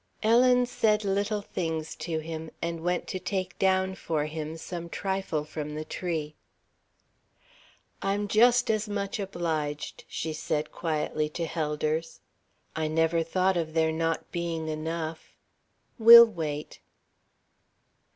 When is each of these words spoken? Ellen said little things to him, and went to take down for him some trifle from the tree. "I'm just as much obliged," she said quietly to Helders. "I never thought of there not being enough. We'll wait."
Ellen 0.23 0.65
said 0.65 1.03
little 1.03 1.43
things 1.43 1.95
to 1.97 2.17
him, 2.17 2.49
and 2.59 2.81
went 2.83 3.05
to 3.09 3.19
take 3.19 3.59
down 3.59 3.93
for 3.93 4.25
him 4.25 4.57
some 4.57 4.89
trifle 4.89 5.45
from 5.45 5.75
the 5.75 5.85
tree. 5.85 6.33
"I'm 8.01 8.27
just 8.27 8.71
as 8.71 8.89
much 8.89 9.19
obliged," 9.19 10.05
she 10.07 10.33
said 10.33 10.71
quietly 10.71 11.29
to 11.29 11.45
Helders. 11.45 12.19
"I 12.75 12.87
never 12.87 13.21
thought 13.21 13.57
of 13.57 13.75
there 13.75 13.91
not 13.91 14.31
being 14.31 14.69
enough. 14.69 15.35
We'll 15.99 16.25
wait." 16.25 16.79